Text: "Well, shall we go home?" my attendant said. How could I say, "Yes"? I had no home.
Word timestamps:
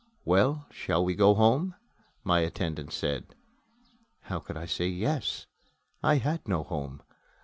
"Well, 0.25 0.65
shall 0.71 1.05
we 1.05 1.13
go 1.13 1.35
home?" 1.35 1.75
my 2.23 2.39
attendant 2.39 2.91
said. 2.91 3.35
How 4.21 4.39
could 4.39 4.57
I 4.57 4.65
say, 4.65 4.87
"Yes"? 4.87 5.45
I 6.01 6.15
had 6.15 6.47
no 6.47 6.63
home. 6.63 7.03